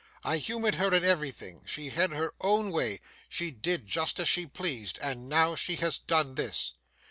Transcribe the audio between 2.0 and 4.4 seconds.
her own way, she did just as